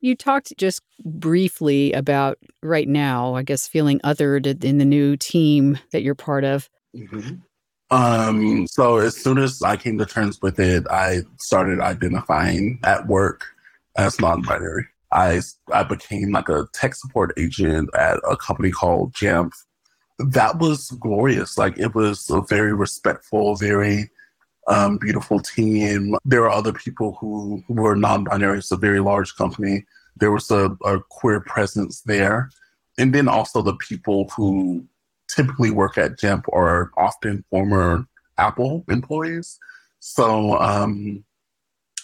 you 0.00 0.14
talked 0.14 0.52
just 0.56 0.82
briefly 1.04 1.92
about 1.92 2.38
right 2.62 2.88
now, 2.88 3.34
I 3.34 3.42
guess 3.42 3.66
feeling 3.66 4.00
othered 4.00 4.64
in 4.64 4.78
the 4.78 4.84
new 4.84 5.16
team 5.16 5.78
that 5.92 6.02
you're 6.02 6.14
part 6.14 6.44
of. 6.44 6.68
Mhm. 6.94 7.42
Um, 7.90 8.66
so 8.66 8.96
as 8.96 9.16
soon 9.16 9.38
as 9.38 9.62
I 9.62 9.76
came 9.76 9.96
to 9.98 10.06
terms 10.06 10.40
with 10.42 10.58
it, 10.58 10.86
I 10.90 11.20
started 11.38 11.80
identifying 11.80 12.80
at 12.82 13.06
work 13.06 13.46
as 13.96 14.20
non-binary. 14.20 14.86
I 15.12 15.40
I 15.72 15.84
became 15.84 16.32
like 16.32 16.48
a 16.48 16.66
tech 16.72 16.94
support 16.96 17.32
agent 17.38 17.90
at 17.94 18.18
a 18.28 18.36
company 18.36 18.70
called 18.70 19.12
Jamf. 19.12 19.52
That 20.18 20.58
was 20.58 20.90
glorious. 21.00 21.56
Like 21.56 21.78
it 21.78 21.94
was 21.94 22.28
a 22.28 22.40
very 22.40 22.72
respectful, 22.72 23.54
very 23.54 24.10
um, 24.68 24.98
beautiful 24.98 25.40
team. 25.40 26.16
There 26.24 26.42
were 26.42 26.50
other 26.50 26.72
people 26.72 27.16
who 27.20 27.62
were 27.68 27.96
non-binary. 27.96 28.58
It's 28.58 28.72
a 28.72 28.76
very 28.76 29.00
large 29.00 29.34
company. 29.36 29.84
There 30.16 30.32
was 30.32 30.50
a, 30.50 30.76
a 30.84 31.00
queer 31.10 31.40
presence 31.40 32.00
there, 32.02 32.50
and 32.98 33.14
then 33.14 33.28
also 33.28 33.62
the 33.62 33.76
people 33.76 34.28
who 34.36 34.84
typically 35.28 35.70
work 35.70 35.98
at 35.98 36.18
Jamf 36.18 36.44
are 36.52 36.90
often 36.96 37.44
former 37.50 38.06
Apple 38.38 38.84
employees. 38.88 39.58
So 40.00 40.58
um, 40.58 41.24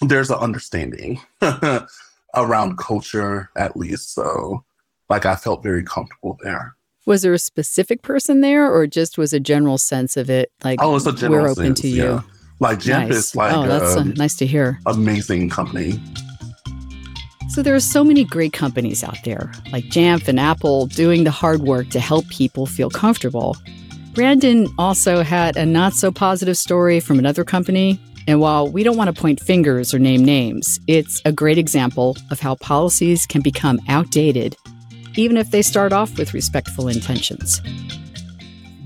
there's 0.01 0.31
an 0.31 0.39
understanding 0.39 1.21
around 2.35 2.79
culture, 2.79 3.51
at 3.57 3.77
least. 3.77 4.15
So, 4.15 4.65
like, 5.09 5.27
I 5.27 5.37
felt 5.37 5.63
very 5.63 5.85
comfortable 5.85 6.39
there. 6.43 6.75
Was 7.07 7.23
there 7.23 7.33
a 7.33 7.39
specific 7.39 8.03
person 8.03 8.41
there 8.41 8.71
or 8.71 8.87
just 8.87 9.19
was 9.19 9.33
a 9.33 9.41
general 9.41 9.79
sense 9.79 10.17
of 10.17 10.31
it? 10.31 10.53
Like, 10.63 10.81
Oh, 10.83 10.97
it's 10.97 11.07
a 11.07 11.13
general 11.13 11.43
we're 11.43 11.51
open 11.51 11.67
sense, 11.67 11.81
to 11.81 11.89
yeah. 11.89 12.21
Like, 12.63 12.79
Jamf 12.79 13.09
nice. 13.09 13.17
is 13.17 13.37
like 13.37 13.53
oh, 13.53 13.67
that's 13.67 13.97
uh, 13.97 14.01
an 14.03 14.15
nice 14.15 14.37
to 14.37 14.47
hear. 14.47 14.79
amazing 14.87 15.51
company. 15.51 16.01
So 17.49 17.61
there 17.61 17.75
are 17.75 17.81
so 17.81 18.05
many 18.05 18.23
great 18.25 18.53
companies 18.53 19.03
out 19.03 19.19
there, 19.25 19.51
like 19.73 19.85
Jamf 19.87 20.29
and 20.29 20.39
Apple, 20.39 20.87
doing 20.87 21.25
the 21.25 21.33
hard 21.33 21.63
work 21.63 21.89
to 21.91 21.99
help 21.99 22.29
people 22.29 22.67
feel 22.67 22.89
comfortable. 22.89 23.57
Brandon 24.15 24.69
also 24.79 25.23
had 25.25 25.57
a 25.57 25.67
not 25.67 25.93
so 25.93 26.13
positive 26.13 26.57
story 26.57 27.01
from 27.01 27.19
another 27.19 27.45
company. 27.45 28.01
And 28.29 28.41
while 28.41 28.69
we 28.69 28.85
don't 28.85 28.97
want 28.97 29.13
to 29.13 29.21
point 29.21 29.41
fingers 29.41 29.93
or 29.93 29.99
name 29.99 30.25
names, 30.25 30.79
it's 30.87 31.21
a 31.25 31.33
great 31.33 31.59
example 31.59 32.17
of 32.31 32.39
how 32.39 32.55
policies 32.55 33.27
can 33.27 33.43
become 33.43 33.81
outdated, 33.89 34.55
even 35.17 35.37
if 35.37 35.51
they 35.51 35.63
start 35.63 35.93
off 35.93 36.17
with 36.17 36.33
respectful 36.33 36.87
intentions. 36.87 37.61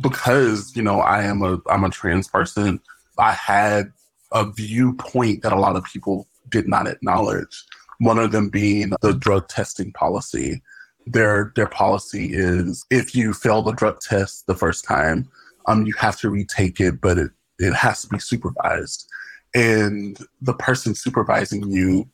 because 0.00 0.75
you 0.76 0.83
know 0.83 1.00
I 1.00 1.25
am 1.25 1.42
a 1.42 1.59
I'm 1.71 1.85
a 1.85 1.90
trans 1.90 2.28
person, 2.28 2.80
I 3.19 3.33
had 3.33 3.93
a 4.33 4.51
viewpoint 4.51 5.43
that 5.43 5.53
a 5.53 5.61
lot 5.61 5.77
of 5.77 5.85
people 5.85 6.29
did 6.49 6.69
not 6.69 6.87
acknowledge. 6.87 7.65
One 7.99 8.19
of 8.19 8.33
them 8.33 8.49
being 8.49 8.93
the 9.01 9.15
drug 9.15 9.49
testing 9.49 9.93
policy. 9.93 10.63
Their 11.07 11.53
their 11.55 11.69
policy 11.69 12.31
is 12.33 12.85
if 12.91 13.15
you 13.15 13.33
fail 13.33 13.63
the 13.63 13.73
drug 13.73 14.01
test 14.01 14.47
the 14.47 14.57
first 14.57 14.85
time, 14.85 15.29
um, 15.67 15.87
you 15.87 15.95
have 15.99 16.19
to 16.21 16.31
retake 16.31 16.81
it, 16.81 17.01
but 17.01 17.17
it, 17.17 17.31
it 17.59 17.75
has 17.75 18.03
to 18.03 18.09
be 18.09 18.19
supervised. 18.19 19.09
And 19.55 20.19
the 20.43 20.55
person 20.55 20.95
supervising 20.95 21.71
you 21.71 22.09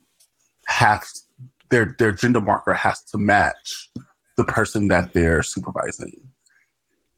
has 0.67 1.25
their 1.71 1.97
their 1.99 2.13
gender 2.13 2.41
marker 2.41 2.75
has 2.75 3.03
to 3.05 3.19
match 3.19 3.91
the 4.37 4.45
person 4.45 4.89
that 4.89 5.13
they're 5.13 5.43
supervising. 5.43 6.32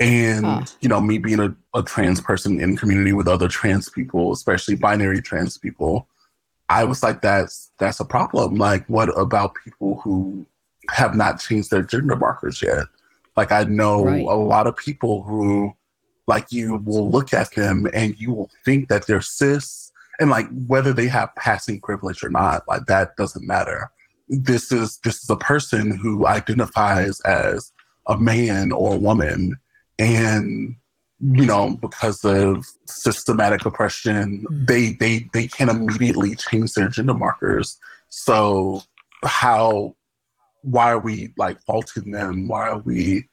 And 0.04 0.74
you 0.80 0.88
know, 0.88 1.00
me 1.00 1.18
being 1.18 1.40
a, 1.40 1.54
a 1.74 1.82
trans 1.82 2.20
person 2.20 2.60
in 2.60 2.76
community 2.76 3.12
with 3.12 3.26
other 3.28 3.48
trans 3.48 3.88
people, 3.88 4.32
especially 4.32 4.74
binary 4.76 5.22
trans 5.22 5.56
people, 5.58 6.08
I 6.68 6.84
was 6.84 7.02
like, 7.02 7.22
that's 7.22 7.70
that's 7.78 8.00
a 8.00 8.04
problem. 8.04 8.56
Like, 8.56 8.86
what 8.88 9.08
about 9.18 9.54
people 9.64 10.00
who 10.02 10.46
have 10.90 11.14
not 11.14 11.40
changed 11.40 11.70
their 11.70 11.82
gender 11.82 12.16
markers 12.16 12.60
yet? 12.62 12.84
Like, 13.36 13.50
I 13.50 13.64
know 13.64 14.04
Right. 14.04 14.20
a 14.22 14.36
lot 14.36 14.66
of 14.66 14.76
people 14.76 15.22
who, 15.22 15.74
like, 16.26 16.52
you 16.52 16.76
will 16.84 17.10
look 17.10 17.32
at 17.34 17.54
them 17.54 17.88
and 17.92 18.14
you 18.18 18.32
will 18.32 18.50
think 18.64 18.88
that 18.88 19.06
they're 19.06 19.20
cis, 19.20 19.90
and 20.20 20.30
like 20.30 20.46
whether 20.66 20.92
they 20.92 21.08
have 21.08 21.34
passing 21.34 21.80
privilege 21.80 22.22
or 22.22 22.30
not, 22.30 22.62
like 22.68 22.86
that 22.86 23.16
doesn't 23.16 23.46
matter. 23.46 23.90
This 24.28 24.70
is 24.70 24.98
this 24.98 25.22
is 25.22 25.30
a 25.30 25.36
person 25.36 25.96
who 25.96 26.26
identifies 26.26 27.20
as 27.22 27.72
a 28.06 28.16
man 28.18 28.70
or 28.70 28.94
a 28.94 28.98
woman, 28.98 29.58
and 29.98 30.76
you 31.20 31.46
know 31.46 31.76
because 31.80 32.24
of 32.24 32.66
systematic 32.86 33.64
oppression, 33.64 34.44
mm. 34.50 34.66
they 34.66 34.92
they 34.92 35.28
they 35.32 35.46
can 35.46 35.68
immediately 35.68 36.34
change 36.34 36.72
their 36.74 36.88
gender 36.88 37.14
markers. 37.14 37.78
So 38.08 38.82
how 39.24 39.96
why 40.62 40.92
are 40.92 40.98
we 40.98 41.32
like 41.36 41.60
faulting 41.62 42.10
them? 42.10 42.48
Why 42.48 42.68
are 42.68 42.78
we 42.78 43.28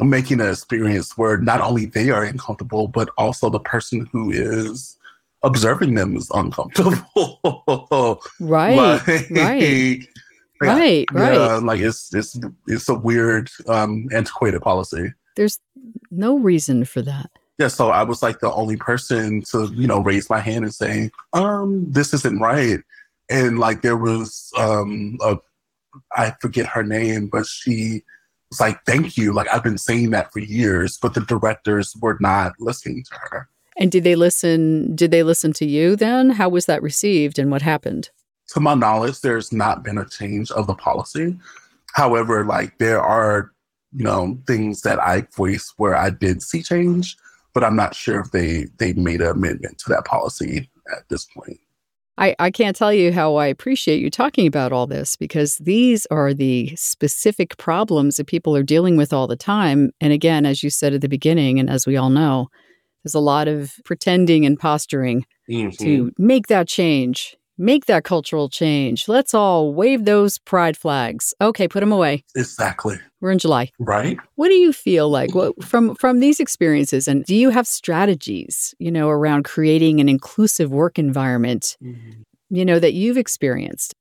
making 0.00 0.40
an 0.40 0.50
experience 0.50 1.16
where 1.16 1.38
not 1.38 1.60
only 1.60 1.86
they 1.86 2.10
are 2.10 2.24
uncomfortable, 2.24 2.88
but 2.88 3.08
also 3.16 3.48
the 3.48 3.60
person 3.60 4.06
who 4.12 4.30
is 4.30 4.96
observing 5.42 5.94
them 5.94 6.16
is 6.16 6.30
uncomfortable. 6.34 8.20
right. 8.40 8.76
like, 8.76 9.30
right. 9.30 10.06
Yeah, 10.62 10.72
right, 10.72 11.06
right. 11.12 11.34
Yeah, 11.34 11.56
like 11.56 11.80
it's 11.80 12.14
it's 12.14 12.40
it's 12.66 12.88
a 12.88 12.94
weird, 12.94 13.50
um, 13.68 14.06
antiquated 14.10 14.62
policy. 14.62 15.12
There's 15.36 15.58
no 16.10 16.38
reason 16.38 16.84
for 16.84 17.02
that. 17.02 17.30
Yeah, 17.58 17.68
so 17.68 17.88
I 17.88 18.02
was 18.02 18.22
like 18.22 18.40
the 18.40 18.52
only 18.52 18.76
person 18.76 19.42
to, 19.50 19.72
you 19.74 19.86
know, 19.86 20.00
raise 20.00 20.28
my 20.28 20.40
hand 20.40 20.64
and 20.64 20.74
say, 20.74 21.10
um, 21.32 21.90
this 21.90 22.12
isn't 22.12 22.40
right. 22.40 22.80
And 23.30 23.58
like 23.58 23.82
there 23.82 23.96
was 23.96 24.52
um 24.58 25.18
a 25.22 25.36
I 26.14 26.34
forget 26.40 26.66
her 26.66 26.82
name, 26.82 27.28
but 27.28 27.46
she 27.46 28.02
was 28.50 28.60
like, 28.60 28.78
Thank 28.84 29.16
you. 29.16 29.32
Like 29.32 29.52
I've 29.52 29.64
been 29.64 29.78
saying 29.78 30.10
that 30.10 30.32
for 30.32 30.40
years, 30.40 30.98
but 31.00 31.14
the 31.14 31.22
directors 31.22 31.94
were 32.00 32.18
not 32.20 32.52
listening 32.58 33.04
to 33.04 33.18
her. 33.30 33.48
And 33.78 33.92
did 33.92 34.04
they 34.04 34.16
listen? 34.16 34.94
Did 34.94 35.10
they 35.10 35.22
listen 35.22 35.52
to 35.54 35.66
you 35.66 35.96
then? 35.96 36.30
How 36.30 36.48
was 36.48 36.66
that 36.66 36.82
received 36.82 37.38
and 37.38 37.50
what 37.50 37.62
happened? 37.62 38.10
To 38.48 38.60
my 38.60 38.74
knowledge, 38.74 39.20
there's 39.20 39.52
not 39.52 39.82
been 39.82 39.98
a 39.98 40.08
change 40.08 40.50
of 40.52 40.66
the 40.66 40.74
policy. 40.74 41.36
However, 41.92 42.44
like 42.44 42.78
there 42.78 43.00
are, 43.00 43.52
you 43.96 44.04
know, 44.04 44.38
things 44.46 44.82
that 44.82 45.00
I 45.00 45.26
voiced 45.34 45.72
where 45.78 45.96
I 45.96 46.10
did 46.10 46.42
see 46.42 46.62
change, 46.62 47.16
but 47.54 47.64
I'm 47.64 47.76
not 47.76 47.94
sure 47.94 48.20
if 48.20 48.30
they 48.30 48.66
they 48.76 48.92
made 48.92 49.22
an 49.22 49.28
amendment 49.28 49.78
to 49.78 49.88
that 49.88 50.04
policy 50.04 50.68
at 50.94 51.08
this 51.08 51.24
point. 51.24 51.58
I, 52.18 52.34
I 52.38 52.50
can't 52.50 52.76
tell 52.76 52.92
you 52.92 53.12
how 53.12 53.36
I 53.36 53.46
appreciate 53.46 54.00
you 54.00 54.10
talking 54.10 54.46
about 54.46 54.72
all 54.72 54.86
this 54.86 55.16
because 55.16 55.56
these 55.56 56.06
are 56.06 56.32
the 56.32 56.74
specific 56.76 57.56
problems 57.58 58.16
that 58.16 58.26
people 58.26 58.56
are 58.56 58.62
dealing 58.62 58.96
with 58.96 59.12
all 59.12 59.26
the 59.26 59.36
time. 59.36 59.90
And 60.00 60.12
again, 60.12 60.46
as 60.46 60.62
you 60.62 60.70
said 60.70 60.94
at 60.94 61.02
the 61.02 61.08
beginning, 61.08 61.58
and 61.58 61.68
as 61.68 61.86
we 61.86 61.96
all 61.96 62.08
know, 62.08 62.48
there's 63.04 63.14
a 63.14 63.20
lot 63.20 63.48
of 63.48 63.74
pretending 63.84 64.46
and 64.46 64.58
posturing 64.58 65.26
mm-hmm. 65.48 65.84
to 65.84 66.12
make 66.18 66.46
that 66.46 66.68
change, 66.68 67.36
make 67.58 67.86
that 67.86 68.04
cultural 68.04 68.48
change. 68.48 69.08
Let's 69.08 69.34
all 69.34 69.72
wave 69.72 70.04
those 70.04 70.38
pride 70.38 70.76
flags. 70.76 71.34
Okay, 71.40 71.68
put 71.68 71.80
them 71.80 71.92
away. 71.92 72.24
Exactly. 72.34 72.98
We're 73.20 73.30
in 73.32 73.38
July. 73.38 73.70
Right. 73.78 74.18
What 74.34 74.48
do 74.48 74.54
you 74.54 74.72
feel 74.72 75.08
like 75.08 75.34
what, 75.34 75.62
from 75.64 75.94
from 75.94 76.20
these 76.20 76.40
experiences 76.40 77.08
and 77.08 77.24
do 77.24 77.34
you 77.34 77.50
have 77.50 77.66
strategies, 77.66 78.74
you 78.78 78.90
know, 78.90 79.08
around 79.08 79.44
creating 79.44 80.00
an 80.00 80.08
inclusive 80.08 80.70
work 80.70 80.98
environment, 80.98 81.76
mm-hmm. 81.82 82.22
you 82.50 82.64
know, 82.64 82.78
that 82.78 82.92
you've 82.92 83.16
experienced? 83.16 83.94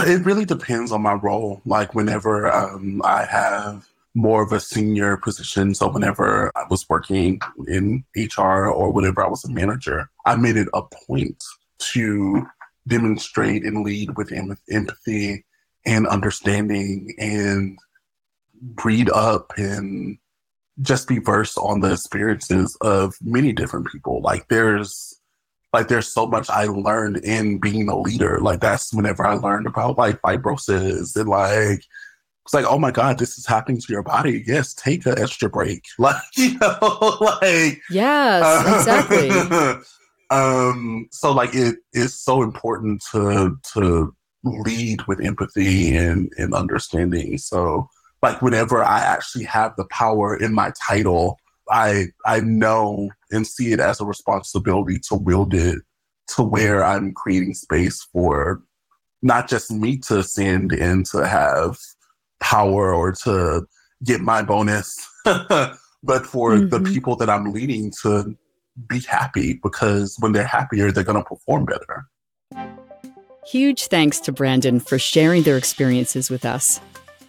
It 0.00 0.24
really 0.24 0.44
depends 0.44 0.92
on 0.92 1.02
my 1.02 1.14
role. 1.14 1.62
Like 1.64 1.94
whenever 1.94 2.52
um, 2.52 3.00
I 3.04 3.24
have 3.24 3.86
more 4.14 4.42
of 4.42 4.52
a 4.52 4.60
senior 4.60 5.16
position. 5.16 5.74
So 5.74 5.88
whenever 5.88 6.50
I 6.56 6.64
was 6.68 6.84
working 6.88 7.40
in 7.68 8.04
HR 8.16 8.66
or 8.66 8.92
whenever 8.92 9.24
I 9.24 9.28
was 9.28 9.44
a 9.44 9.50
manager, 9.50 10.10
I 10.26 10.36
made 10.36 10.56
it 10.56 10.68
a 10.74 10.82
point 10.82 11.42
to 11.92 12.46
demonstrate 12.86 13.64
and 13.64 13.84
lead 13.84 14.16
with 14.16 14.32
em- 14.32 14.56
empathy 14.70 15.44
and 15.86 16.06
understanding 16.06 17.14
and 17.18 17.78
read 18.84 19.10
up 19.10 19.52
and 19.56 20.18
just 20.82 21.08
be 21.08 21.18
versed 21.18 21.58
on 21.58 21.80
the 21.80 21.92
experiences 21.92 22.76
of 22.80 23.14
many 23.22 23.52
different 23.52 23.86
people. 23.86 24.20
Like 24.22 24.48
there's 24.48 25.20
like 25.72 25.88
there's 25.88 26.12
so 26.12 26.26
much 26.26 26.50
I 26.50 26.64
learned 26.64 27.18
in 27.18 27.58
being 27.58 27.88
a 27.88 27.98
leader. 27.98 28.40
Like 28.40 28.60
that's 28.60 28.92
whenever 28.92 29.26
I 29.26 29.34
learned 29.34 29.66
about 29.66 29.98
like 29.98 30.20
fibrosis 30.22 31.16
and 31.16 31.28
like 31.28 31.84
it's 32.44 32.54
like, 32.54 32.64
oh 32.64 32.78
my 32.78 32.90
God, 32.90 33.18
this 33.18 33.38
is 33.38 33.46
happening 33.46 33.80
to 33.80 33.92
your 33.92 34.02
body. 34.02 34.42
Yes, 34.46 34.74
take 34.74 35.06
an 35.06 35.18
extra 35.18 35.48
break. 35.48 35.84
Like, 35.98 36.22
you 36.36 36.58
know, 36.58 37.16
like 37.42 37.80
Yes, 37.90 38.66
exactly. 38.66 39.28
um, 40.30 41.08
so 41.10 41.32
like 41.32 41.54
it 41.54 41.76
is 41.92 42.18
so 42.18 42.42
important 42.42 43.02
to 43.12 43.58
to 43.74 44.14
lead 44.44 45.06
with 45.06 45.20
empathy 45.20 45.94
and, 45.94 46.32
and 46.38 46.54
understanding. 46.54 47.36
So 47.36 47.88
like 48.22 48.40
whenever 48.40 48.82
I 48.82 49.00
actually 49.00 49.44
have 49.44 49.74
the 49.76 49.86
power 49.86 50.36
in 50.36 50.54
my 50.54 50.72
title, 50.86 51.38
I 51.68 52.06
I 52.26 52.40
know 52.40 53.10
and 53.30 53.46
see 53.46 53.72
it 53.72 53.80
as 53.80 54.00
a 54.00 54.04
responsibility 54.06 54.98
to 55.08 55.16
wield 55.16 55.54
it 55.54 55.78
to 56.28 56.42
where 56.42 56.84
I'm 56.84 57.12
creating 57.12 57.54
space 57.54 58.06
for 58.12 58.62
not 59.22 59.48
just 59.48 59.70
me 59.70 59.98
to 59.98 60.20
ascend 60.20 60.72
and 60.72 61.04
to 61.06 61.26
have 61.26 61.76
power 62.40 62.94
or 62.94 63.12
to 63.12 63.66
get 64.04 64.20
my 64.20 64.42
bonus, 64.42 64.96
but 65.24 66.24
for 66.24 66.52
mm-hmm. 66.52 66.68
the 66.68 66.80
people 66.80 67.16
that 67.16 67.28
I'm 67.28 67.52
leading 67.52 67.92
to 68.02 68.34
be 68.88 69.00
happy 69.00 69.58
because 69.62 70.16
when 70.20 70.32
they're 70.32 70.44
happier, 70.44 70.90
they're 70.90 71.04
going 71.04 71.22
to 71.22 71.24
perform 71.24 71.66
better. 71.66 72.06
Huge 73.46 73.86
thanks 73.86 74.20
to 74.20 74.32
Brandon 74.32 74.80
for 74.80 74.98
sharing 74.98 75.42
their 75.42 75.56
experiences 75.56 76.30
with 76.30 76.44
us. 76.44 76.80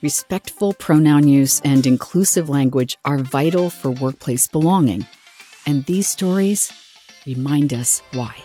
Respectful 0.02 0.74
pronoun 0.74 1.28
use 1.28 1.62
and 1.62 1.86
inclusive 1.86 2.50
language 2.50 2.98
are 3.06 3.18
vital 3.20 3.70
for 3.70 3.92
workplace 3.92 4.48
belonging. 4.48 5.06
And 5.66 5.86
these 5.86 6.08
stories 6.08 6.72
remind 7.26 7.74
us 7.74 8.02
why. 8.14 8.36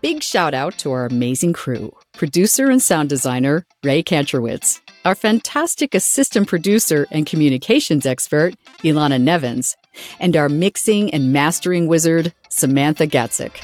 Big 0.00 0.22
shout 0.22 0.54
out 0.54 0.78
to 0.78 0.92
our 0.92 1.04
amazing 1.04 1.52
crew 1.52 1.94
producer 2.14 2.70
and 2.70 2.82
sound 2.82 3.08
designer, 3.08 3.64
Ray 3.82 4.02
Kantrowitz, 4.02 4.80
our 5.04 5.14
fantastic 5.14 5.94
assistant 5.94 6.48
producer 6.48 7.06
and 7.10 7.24
communications 7.24 8.04
expert, 8.04 8.54
Ilana 8.82 9.20
Nevins, 9.20 9.74
and 10.18 10.36
our 10.36 10.48
mixing 10.48 11.12
and 11.12 11.32
mastering 11.32 11.86
wizard, 11.86 12.32
Samantha 12.48 13.06
Gatzik. 13.06 13.62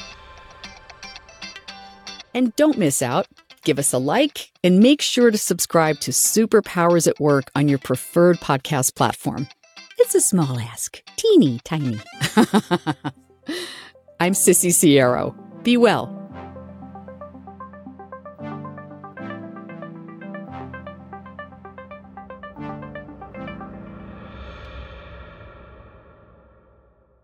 And 2.33 2.55
don't 2.55 2.77
miss 2.77 3.01
out. 3.01 3.27
Give 3.63 3.79
us 3.79 3.93
a 3.93 3.97
like 3.97 4.51
and 4.63 4.79
make 4.79 5.01
sure 5.01 5.31
to 5.31 5.37
subscribe 5.37 5.99
to 6.01 6.11
Superpowers 6.11 7.07
at 7.07 7.19
Work 7.19 7.51
on 7.55 7.67
your 7.67 7.79
preferred 7.79 8.37
podcast 8.37 8.95
platform. 8.95 9.47
It's 9.97 10.15
a 10.15 10.21
small 10.21 10.59
ask, 10.59 11.01
teeny 11.15 11.59
tiny. 11.63 11.99
I'm 14.19 14.33
Sissy 14.33 14.69
Siero. 14.69 15.35
Be 15.63 15.77
well 15.77 16.16